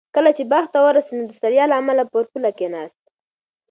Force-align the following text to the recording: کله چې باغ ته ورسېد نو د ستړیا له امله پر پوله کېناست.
کله 0.15 0.31
چې 0.37 0.43
باغ 0.51 0.65
ته 0.73 0.79
ورسېد 0.83 1.15
نو 1.17 1.23
د 1.27 1.31
ستړیا 1.39 1.65
له 1.69 1.75
امله 1.81 2.03
پر 2.11 2.23
پوله 2.31 2.51
کېناست. 2.59 3.01